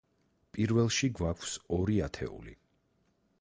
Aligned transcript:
პირველში 0.55 1.09
გვაქვს 1.19 1.53
ორი 1.77 1.99
ათეული. 2.07 2.57